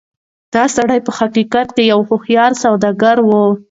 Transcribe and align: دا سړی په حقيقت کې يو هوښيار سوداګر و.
دا 0.53 0.63
سړی 0.75 0.99
په 1.05 1.11
حقيقت 1.19 1.67
کې 1.75 1.83
يو 1.91 1.99
هوښيار 2.09 2.51
سوداګر 2.63 3.17
و. 3.27 3.29